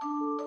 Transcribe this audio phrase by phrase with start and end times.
[0.00, 0.45] Thank you.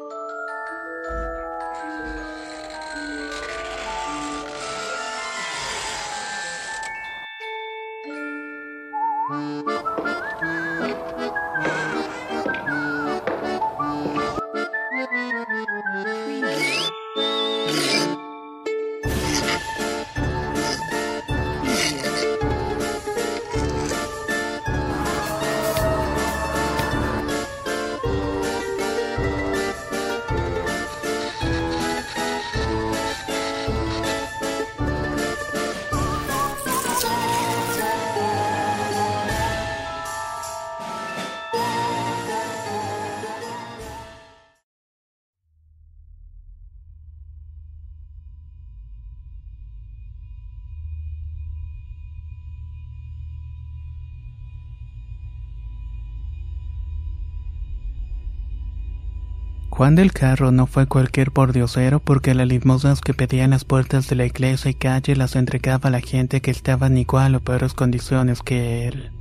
[59.79, 64.09] Juan del Carro no fue cualquier pordiosero porque las limosnas que pedía en las puertas
[64.09, 67.39] de la iglesia y calle las entregaba a la gente que estaba en igual o
[67.39, 69.13] peores condiciones que él.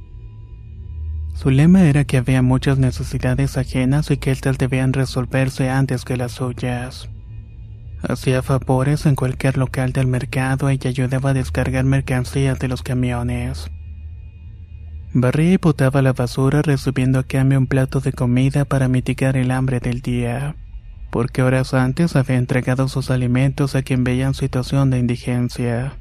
[1.32, 6.16] Su lema era que había muchas necesidades ajenas y que éstas debían resolverse antes que
[6.16, 7.08] las suyas.
[8.02, 13.70] Hacía favores en cualquier local del mercado y ayudaba a descargar mercancías de los camiones.
[15.14, 19.50] Barría y botaba la basura recibiendo a cambio un plato de comida para mitigar el
[19.50, 20.54] hambre del día,
[21.10, 25.96] porque horas antes había entregado sus alimentos a quien veía en situación de indigencia.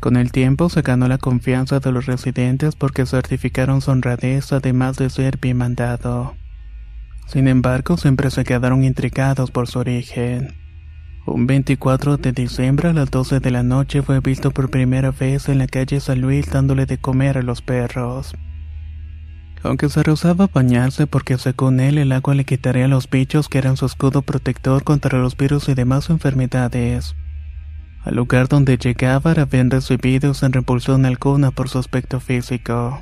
[0.00, 4.96] Con el tiempo se ganó la confianza de los residentes porque certificaron su honradez además
[4.96, 6.34] de ser bien mandado.
[7.28, 10.61] Sin embargo, siempre se quedaron intrigados por su origen.
[11.24, 15.48] Un 24 de diciembre a las 12 de la noche fue visto por primera vez
[15.48, 18.34] en la calle San Luis dándole de comer a los perros.
[19.62, 23.48] Aunque se rehusaba a bañarse porque según él el agua le quitaría a los bichos
[23.48, 27.14] que eran su escudo protector contra los virus y demás enfermedades.
[28.02, 33.00] Al lugar donde llegaba era bien recibido sin repulsión alguna por su aspecto físico.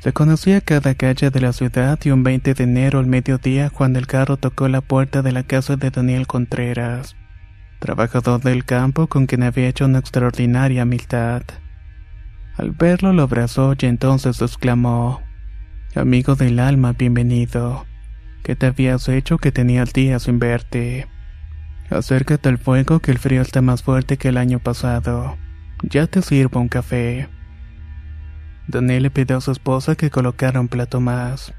[0.00, 3.92] Se conocía cada calle de la ciudad y un 20 de enero al mediodía Juan
[3.92, 7.16] del Carro tocó la puerta de la casa de Daniel Contreras,
[7.80, 11.42] trabajador del campo con quien había hecho una extraordinaria amistad.
[12.56, 15.20] Al verlo lo abrazó y entonces exclamó,
[15.94, 17.84] Amigo del alma, bienvenido.
[18.42, 21.08] ¿Qué te habías hecho que tenía el día sin verte?
[21.90, 25.36] Acércate al fuego que el frío está más fuerte que el año pasado.
[25.82, 27.28] Ya te sirvo un café.
[28.70, 31.52] Daniel le pidió a su esposa que colocara un plato más.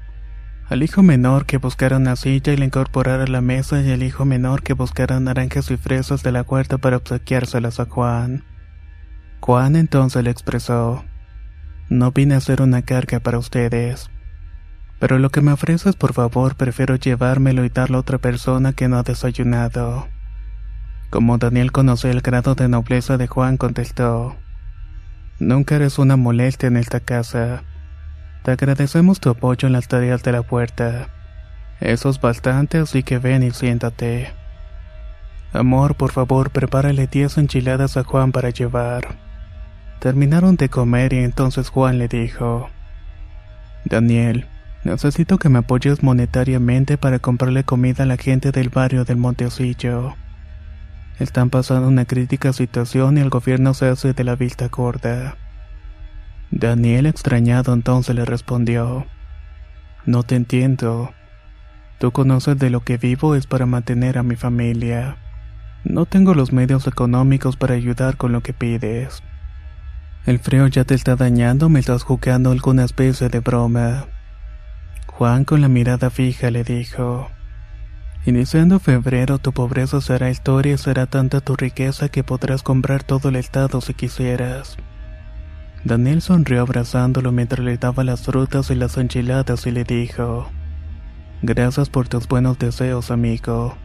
[0.68, 4.02] Al hijo menor que buscara una silla y le incorporara a la mesa y al
[4.02, 8.44] hijo menor que buscara naranjas y fresas de la huerta para obsequiárselas a Juan.
[9.40, 11.04] Juan entonces le expresó,
[11.90, 14.08] No vine a ser una carga para ustedes.
[14.98, 18.88] Pero lo que me ofreces, por favor, prefiero llevármelo y darlo a otra persona que
[18.88, 20.08] no ha desayunado.
[21.10, 24.36] Como Daniel conoció el grado de nobleza de Juan, contestó,
[25.42, 27.64] Nunca eres una molestia en esta casa.
[28.44, 31.08] Te agradecemos tu apoyo en las tareas de la puerta.
[31.80, 34.32] Eso es bastante, así que ven y siéntate.
[35.52, 39.16] Amor, por favor, prepárale diez enchiladas a Juan para llevar.
[39.98, 42.70] Terminaron de comer y entonces Juan le dijo,
[43.84, 44.46] Daniel,
[44.84, 50.14] necesito que me apoyes monetariamente para comprarle comida a la gente del barrio del Montecillo.
[51.18, 55.36] Están pasando una crítica situación y el gobierno se hace de la vista gorda.
[56.50, 59.06] Daniel extrañado entonces le respondió,
[60.04, 61.12] No te entiendo.
[61.98, 65.16] Tú conoces de lo que vivo es para mantener a mi familia.
[65.84, 69.22] No tengo los medios económicos para ayudar con lo que pides.
[70.26, 74.06] El frío ya te está dañando, me estás jugando alguna especie de broma.
[75.06, 77.28] Juan con la mirada fija le dijo,
[78.24, 83.30] Iniciando febrero tu pobreza será historia y será tanta tu riqueza que podrás comprar todo
[83.30, 84.76] el estado si quisieras.
[85.84, 90.48] Daniel sonrió abrazándolo mientras le daba las frutas y las enchiladas y le dijo,
[91.42, 93.76] Gracias por tus buenos deseos, amigo.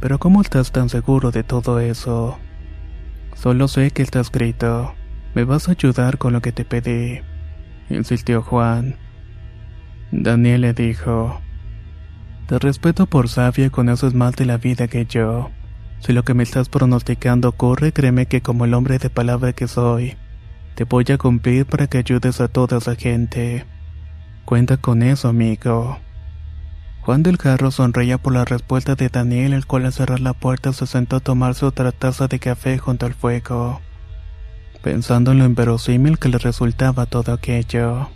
[0.00, 2.36] Pero ¿cómo estás tan seguro de todo eso?
[3.34, 4.92] Solo sé que está escrito.
[5.36, 7.20] Me vas a ayudar con lo que te pedí,
[7.88, 8.96] insistió Juan.
[10.10, 11.40] Daniel le dijo,
[12.48, 15.50] Te respeto por sabia conoces más de la vida que yo.
[16.00, 19.68] Si lo que me estás pronosticando ocurre, créeme que como el hombre de palabra que
[19.68, 20.16] soy,
[20.74, 23.66] te voy a cumplir para que ayudes a toda esa gente.
[24.46, 25.98] Cuenta con eso, amigo.
[27.02, 30.72] Juan del Carro sonreía por la respuesta de Daniel, el cual al cerrar la puerta
[30.72, 33.82] se sentó a tomarse otra taza de café junto al fuego,
[34.82, 38.08] pensando en lo inverosímil que le resultaba todo aquello.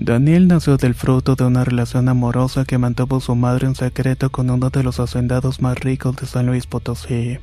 [0.00, 4.48] Daniel nació del fruto de una relación amorosa que mantuvo su madre en secreto con
[4.48, 7.38] uno de los hacendados más ricos de San Luis Potosí,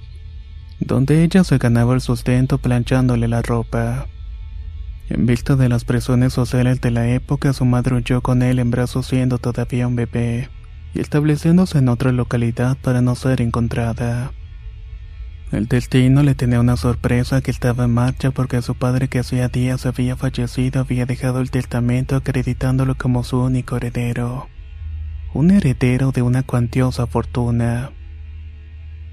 [0.80, 4.07] donde ella se ganaba el sustento planchándole la ropa.
[5.10, 8.72] En vista de las presiones sociales de la época, su madre huyó con él en
[8.72, 10.50] brazos siendo todavía un bebé,
[10.94, 14.31] y estableciéndose en otra localidad para no ser encontrada.
[15.51, 19.47] El destino le tenía una sorpresa que estaba en marcha porque su padre que hacía
[19.47, 24.50] días había fallecido había dejado el testamento acreditándolo como su único heredero.
[25.33, 27.92] Un heredero de una cuantiosa fortuna.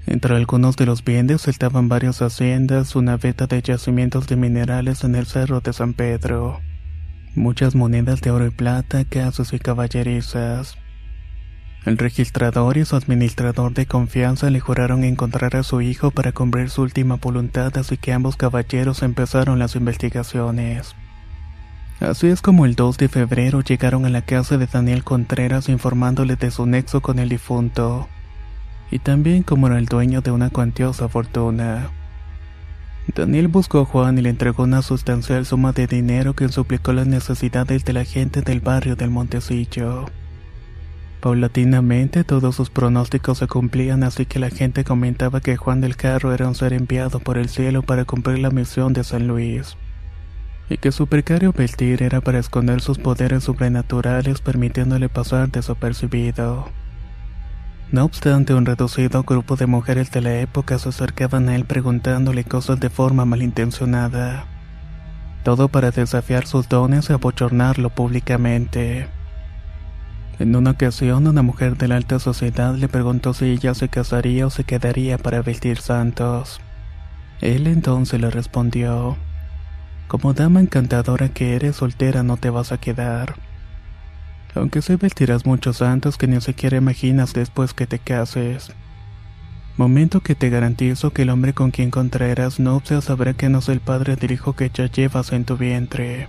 [0.05, 5.15] Entre algunos de los bienes estaban varias haciendas, una veta de yacimientos de minerales en
[5.15, 6.59] el cerro de San Pedro,
[7.35, 10.77] muchas monedas de oro y plata, casas y caballerizas.
[11.85, 16.69] El registrador y su administrador de confianza le juraron encontrar a su hijo para cumplir
[16.69, 20.95] su última voluntad, así que ambos caballeros empezaron las investigaciones.
[21.99, 26.35] Así es como el 2 de febrero llegaron a la casa de Daniel Contreras informándole
[26.35, 28.07] de su nexo con el difunto
[28.93, 31.89] y también como era el dueño de una cuantiosa fortuna.
[33.15, 37.07] Daniel buscó a Juan y le entregó una sustancial suma de dinero que suplicó las
[37.07, 40.05] necesidades de la gente del barrio del Montecillo.
[41.23, 46.33] Paulatinamente todos sus pronósticos se cumplían así que la gente comentaba que Juan del Carro
[46.33, 49.77] era un ser enviado por el cielo para cumplir la misión de San Luis,
[50.69, 56.67] y que su precario vestir era para esconder sus poderes sobrenaturales permitiéndole pasar desapercibido.
[57.89, 62.43] No obstante, un reducido grupo de mujeres de la época se acercaban a él preguntándole
[62.43, 64.45] cosas de forma malintencionada.
[65.45, 69.07] Todo para desafiar sus dones y abochornarlo públicamente.
[70.39, 74.47] En una ocasión, una mujer de la alta sociedad le preguntó si ella se casaría
[74.47, 76.59] o se quedaría para vestir santos.
[77.41, 79.17] Él entonces le respondió,
[80.07, 83.35] Como dama encantadora que eres soltera no te vas a quedar
[84.55, 88.71] aunque se vestirás muchos santos que ni siquiera imaginas después que te cases.
[89.77, 93.69] Momento que te garantizo que el hombre con quien contraerás nupcias sabrá que no es
[93.69, 96.27] el padre del hijo que ya llevas en tu vientre.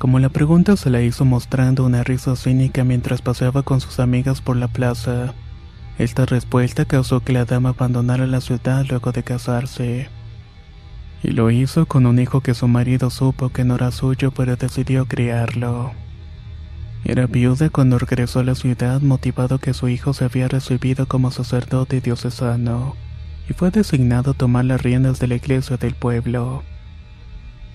[0.00, 4.40] Como la pregunta se la hizo mostrando una risa cínica mientras paseaba con sus amigas
[4.40, 5.34] por la plaza,
[5.98, 10.08] esta respuesta causó que la dama abandonara la ciudad luego de casarse.
[11.22, 14.56] Y lo hizo con un hijo que su marido supo que no era suyo pero
[14.56, 15.92] decidió criarlo.
[17.04, 21.30] Era viuda cuando regresó a la ciudad motivado que su hijo se había recibido como
[21.30, 22.96] sacerdote diocesano
[23.50, 26.62] y fue designado a tomar las riendas de la iglesia del pueblo.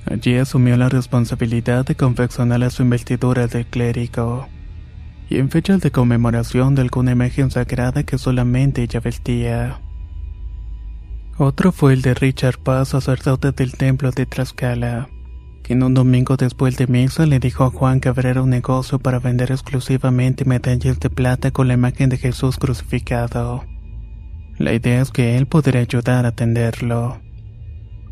[0.06, 4.48] Allí asumió la responsabilidad de confeccionar las investiduras del clérigo
[5.30, 9.80] y en fechas de conmemoración de alguna imagen sagrada que solamente ella vestía.
[11.38, 15.08] Otro fue el de Richard Paz, sacerdote del templo de Tlaxcala
[15.66, 19.00] que en un domingo después de misa le dijo a Juan que abriera un negocio
[19.00, 23.66] para vender exclusivamente medallas de plata con la imagen de Jesús crucificado.
[24.60, 27.20] La idea es que él podría ayudar a atenderlo.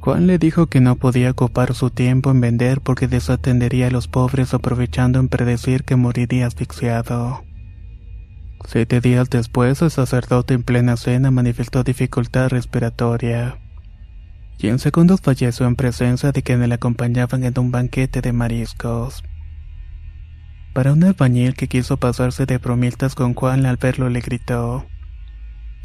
[0.03, 4.09] Juan le dijo que no podía ocupar su tiempo en vender porque desatendería a los
[4.09, 7.45] pobres aprovechando en predecir que moriría asfixiado.
[8.65, 13.57] Siete días después, el sacerdote en plena cena manifestó dificultad respiratoria
[14.57, 19.23] y en segundos falleció en presencia de quienes le acompañaban en un banquete de mariscos.
[20.73, 24.85] Para un albañil que quiso pasarse de bromiltas con Juan al verlo le gritó: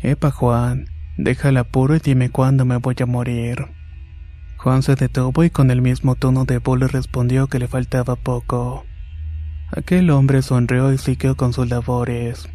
[0.02, 0.86] Epa Juan,
[1.18, 3.77] déjala puro y dime cuándo me voy a morir.
[4.58, 8.16] Juan se detuvo y con el mismo tono de voz le respondió que le faltaba
[8.16, 8.84] poco.
[9.70, 12.48] Aquel hombre sonrió y siguió con sus labores.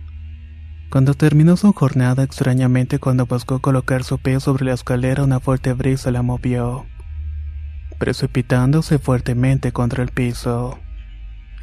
[0.90, 5.72] Cuando terminó su jornada, extrañamente cuando buscó colocar su pie sobre la escalera, una fuerte
[5.74, 6.86] brisa la movió,
[8.00, 10.78] precipitándose fuertemente contra el piso.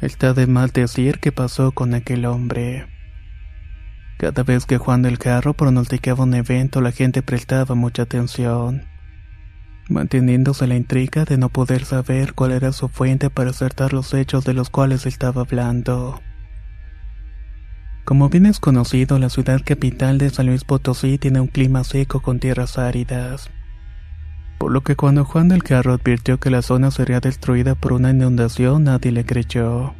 [0.01, 2.87] Está de mal decir qué pasó con aquel hombre.
[4.17, 8.87] Cada vez que Juan del Carro pronosticaba un evento, la gente prestaba mucha atención,
[9.89, 14.45] manteniéndose la intriga de no poder saber cuál era su fuente para acertar los hechos
[14.45, 16.21] de los cuales estaba hablando.
[18.03, 22.21] Como bien es conocido, la ciudad capital de San Luis Potosí tiene un clima seco
[22.21, 23.49] con tierras áridas.
[24.57, 28.11] Por lo que cuando Juan del Carro advirtió que la zona sería destruida por una
[28.11, 29.93] inundación, nadie le creyó.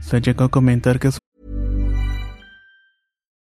[0.00, 1.10] Se llegó a comentar que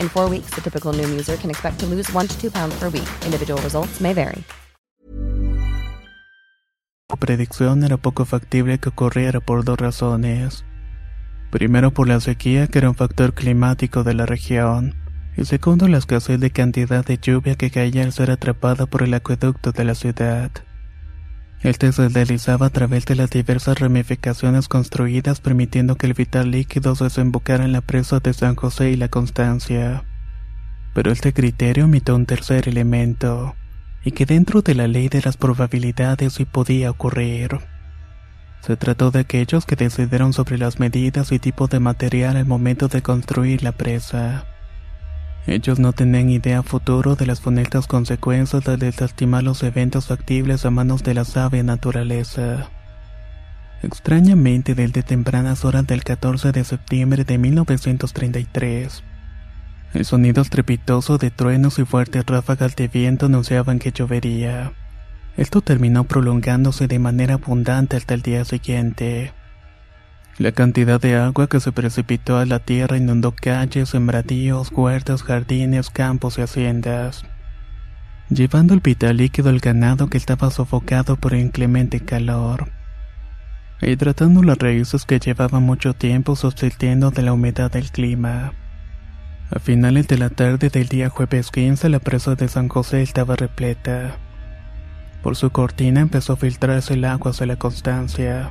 [0.00, 2.74] In four weeks, the typical Noom user can expect to lose one to two pounds
[2.78, 3.08] per week.
[3.24, 4.44] Individual results may vary.
[7.10, 10.64] Su predicción era poco factible que ocurriera por dos razones.
[11.50, 14.94] Primero por la sequía, que era un factor climático de la región,
[15.36, 19.12] y segundo la escasez de cantidad de lluvia que caía al ser atrapada por el
[19.12, 20.50] acueducto de la ciudad.
[21.62, 26.96] Este se deslizaba a través de las diversas ramificaciones construidas permitiendo que el vital líquido
[26.96, 30.04] se desembocara en la presa de San José y la Constancia.
[30.92, 33.54] Pero este criterio omitió un tercer elemento,
[34.04, 37.60] y que dentro de la ley de las probabilidades sí podía ocurrir.
[38.60, 42.88] Se trató de aquellos que decidieron sobre las medidas y tipo de material al momento
[42.88, 44.46] de construir la presa.
[45.46, 50.70] Ellos no tenían idea futuro de las funestas consecuencias de desestimar los eventos factibles a
[50.70, 52.70] manos de la sabia naturaleza.
[53.82, 59.02] Extrañamente, desde tempranas horas del 14 de septiembre de 1933,
[59.94, 64.72] el sonido estrepitoso de truenos y fuertes ráfagas de viento anunciaban que llovería.
[65.36, 69.32] Esto terminó prolongándose de manera abundante hasta el día siguiente.
[70.38, 75.90] La cantidad de agua que se precipitó a la tierra inundó calles, sembradíos, huertas, jardines,
[75.90, 77.26] campos y haciendas,
[78.30, 82.70] llevando el vital líquido al ganado que estaba sofocado por el inclemente calor,
[83.82, 88.54] hidratando las raíces que llevaban mucho tiempo subsistiendo de la humedad del clima.
[89.54, 93.36] A finales de la tarde del día jueves 15 la presa de San José estaba
[93.36, 94.16] repleta.
[95.22, 98.50] Por su cortina empezó a filtrarse el agua hacia la Constancia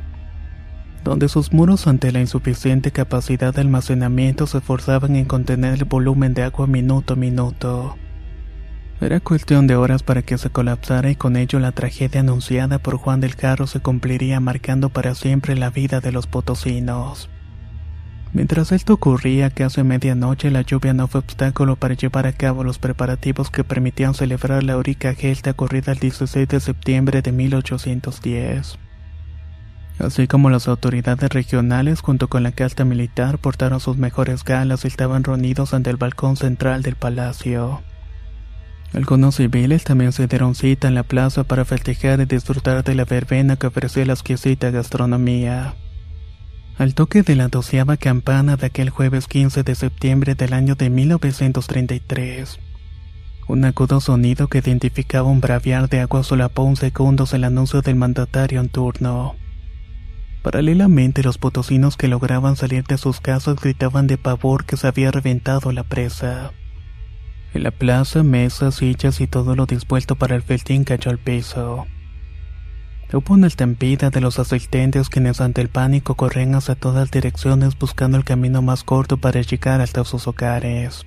[1.03, 6.33] donde sus muros ante la insuficiente capacidad de almacenamiento se esforzaban en contener el volumen
[6.33, 7.95] de agua minuto a minuto.
[8.99, 12.97] Era cuestión de horas para que se colapsara y con ello la tragedia anunciada por
[12.97, 17.27] Juan del Carro se cumpliría marcando para siempre la vida de los potosinos.
[18.31, 22.63] Mientras esto ocurría casi a medianoche la lluvia no fue obstáculo para llevar a cabo
[22.63, 28.77] los preparativos que permitían celebrar la Eurica Gelta ocurrida el 16 de septiembre de 1810
[30.01, 34.87] así como las autoridades regionales junto con la casta militar portaron sus mejores galas y
[34.87, 37.81] estaban reunidos ante el balcón central del palacio.
[38.93, 43.05] Algunos civiles también se dieron cita en la plaza para festejar y disfrutar de la
[43.05, 45.75] verbena que ofrecía la exquisita gastronomía.
[46.77, 50.89] Al toque de la doceava campana de aquel jueves 15 de septiembre del año de
[50.89, 52.59] 1933,
[53.47, 57.95] un agudo sonido que identificaba un braviar de agua solapó un segundo el anuncio del
[57.95, 59.35] mandatario en turno.
[60.41, 65.11] Paralelamente, los potosinos que lograban salir de sus casas gritaban de pavor que se había
[65.11, 66.51] reventado la presa.
[67.53, 71.85] En la plaza, mesas, sillas y todo lo dispuesto para el festín cayó al piso.
[73.13, 78.17] Hubo una estampida de los asistentes quienes ante el pánico corrían hacia todas direcciones buscando
[78.17, 81.05] el camino más corto para llegar hasta sus hogares.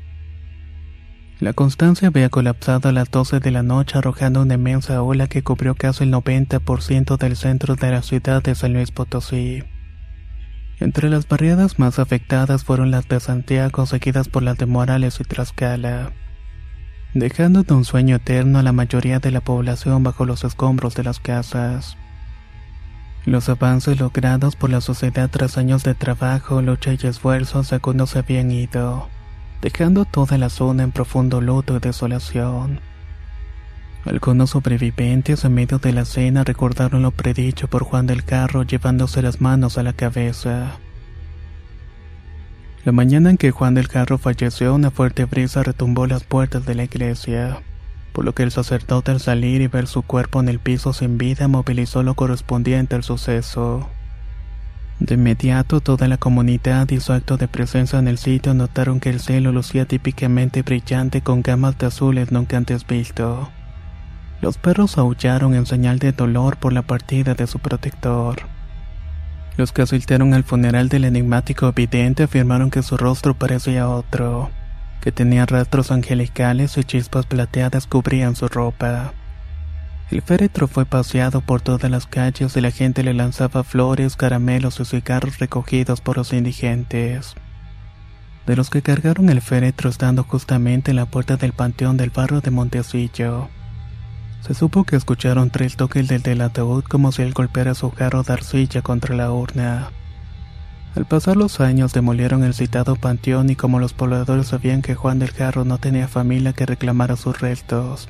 [1.40, 5.42] La Constancia había colapsado a las 12 de la noche arrojando una inmensa ola que
[5.42, 9.64] cubrió casi el 90% del centro de la ciudad de San Luis Potosí.
[10.78, 15.24] Entre las barriadas más afectadas fueron las de Santiago seguidas por las de Morales y
[15.24, 16.12] Tlaxcala,
[17.14, 21.02] dejando de un sueño eterno a la mayoría de la población bajo los escombros de
[21.02, 21.96] las casas.
[23.24, 28.18] Los avances logrados por la sociedad tras años de trabajo, lucha y esfuerzos no se
[28.20, 29.08] habían ido,
[29.64, 32.80] dejando toda la zona en profundo luto y desolación.
[34.04, 39.22] Algunos sobrevivientes en medio de la cena recordaron lo predicho por Juan del Carro llevándose
[39.22, 40.76] las manos a la cabeza.
[42.84, 46.74] La mañana en que Juan del Carro falleció, una fuerte brisa retumbó las puertas de
[46.74, 47.62] la iglesia
[48.12, 51.18] por lo que el sacerdote al salir y ver su cuerpo en el piso sin
[51.18, 53.88] vida movilizó lo correspondiente al suceso.
[55.00, 59.10] De inmediato toda la comunidad y su acto de presencia en el sitio notaron que
[59.10, 63.50] el cielo lucía típicamente brillante con gamas de azules nunca antes visto.
[64.40, 68.42] Los perros aullaron en señal de dolor por la partida de su protector.
[69.56, 74.50] Los que asistieron al funeral del enigmático vidente afirmaron que su rostro parecía otro
[75.04, 79.12] que tenía rastros angelicales y chispas plateadas cubrían su ropa.
[80.10, 84.78] El féretro fue paseado por todas las calles y la gente le lanzaba flores, caramelos
[84.78, 87.34] y cigarros recogidos por los indigentes.
[88.46, 92.42] De los que cargaron el féretro estando justamente en la puerta del panteón del barrio
[92.42, 93.48] de Montecillo.
[94.46, 98.22] Se supo que escucharon tres toques del del ataúd como si él golpeara su jarro
[98.22, 99.88] de arcilla contra la urna.
[100.94, 105.18] Al pasar los años demolieron el citado panteón y como los pobladores sabían que Juan
[105.18, 108.08] del Carro no tenía familia que reclamara sus restos,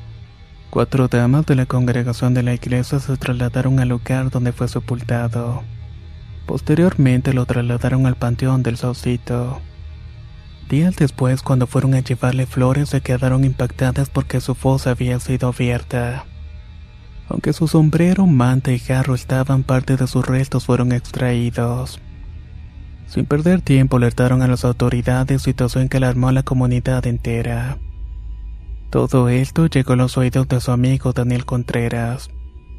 [0.74, 5.62] cuatro damas de la congregación de la iglesia se trasladaron al lugar donde fue sepultado.
[6.46, 9.60] Posteriormente lo trasladaron al panteón del Saucito.
[10.68, 15.50] Días después, cuando fueron a llevarle flores, se quedaron impactadas porque su fosa había sido
[15.50, 16.24] abierta.
[17.28, 22.00] Aunque su sombrero, manta y jarro estaban, parte de sus restos fueron extraídos.
[23.06, 27.78] Sin perder tiempo alertaron a las autoridades, situación que alarmó a la comunidad entera.
[28.90, 32.30] Todo esto llegó a los oídos de su amigo Daniel Contreras,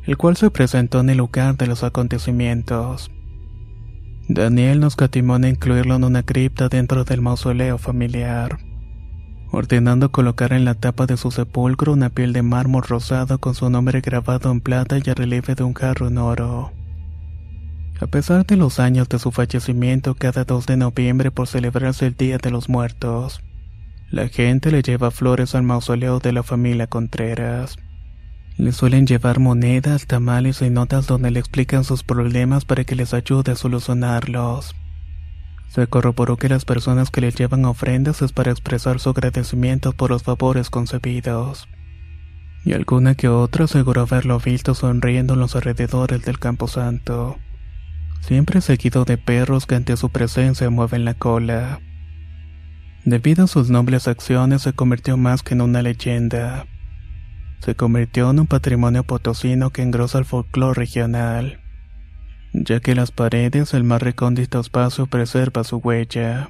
[0.05, 3.11] el cual se presentó en el lugar de los acontecimientos.
[4.27, 8.57] Daniel nos catimó en incluirlo en una cripta dentro del mausoleo familiar,
[9.51, 13.69] ordenando colocar en la tapa de su sepulcro una piel de mármol rosado con su
[13.69, 16.71] nombre grabado en plata y el relieve de un jarro en oro.
[18.01, 22.15] A pesar de los años de su fallecimiento cada 2 de noviembre por celebrarse el
[22.15, 23.41] Día de los Muertos,
[24.09, 27.77] la gente le lleva flores al mausoleo de la familia Contreras.
[28.57, 33.13] Le suelen llevar monedas, tamales y notas donde le explican sus problemas para que les
[33.13, 34.75] ayude a solucionarlos.
[35.67, 40.11] Se corroboró que las personas que le llevan ofrendas es para expresar su agradecimiento por
[40.11, 41.67] los favores concebidos.
[42.63, 47.37] Y alguna que otra aseguró haberlo visto sonriendo en los alrededores del Camposanto
[48.25, 51.79] siempre seguido de perros que ante su presencia mueven la cola.
[53.05, 56.65] Debido a sus nobles acciones se convirtió más que en una leyenda.
[57.59, 61.59] Se convirtió en un patrimonio potosino que engrosa el folclore regional,
[62.51, 66.49] ya que las paredes del más recóndito espacio preserva su huella.